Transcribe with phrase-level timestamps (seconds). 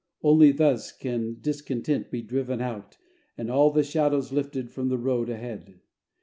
[0.23, 2.97] Only thus can discontent be driven out
[3.37, 5.79] and all the shadows lifted from the road ahead.